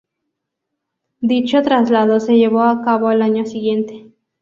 Dicho 1.19 1.61
traslado 1.61 2.19
se 2.19 2.35
llevó 2.35 2.63
a 2.63 2.81
cabo 2.83 3.09
al 3.09 3.21
año 3.21 3.45
siguiente. 3.45 4.07